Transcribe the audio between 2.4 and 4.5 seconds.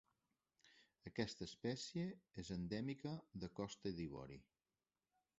és endèmica de Costa d'Ivori.